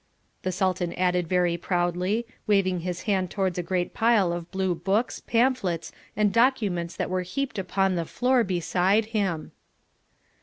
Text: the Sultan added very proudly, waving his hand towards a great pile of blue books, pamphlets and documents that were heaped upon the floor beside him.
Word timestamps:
the 0.41 0.51
Sultan 0.51 0.93
added 0.93 1.27
very 1.27 1.57
proudly, 1.57 2.25
waving 2.47 2.79
his 2.79 3.03
hand 3.03 3.29
towards 3.29 3.59
a 3.59 3.61
great 3.61 3.93
pile 3.93 4.33
of 4.33 4.49
blue 4.49 4.73
books, 4.73 5.19
pamphlets 5.27 5.91
and 6.17 6.33
documents 6.33 6.95
that 6.95 7.07
were 7.11 7.21
heaped 7.21 7.59
upon 7.59 7.93
the 7.93 8.05
floor 8.05 8.43
beside 8.43 9.05
him. 9.13 9.51